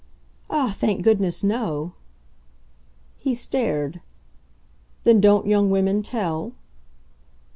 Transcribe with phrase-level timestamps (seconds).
[0.49, 1.93] "Ah, thank goodness, no!"
[3.19, 4.01] He stared.
[5.03, 6.53] "Then don't young women tell?"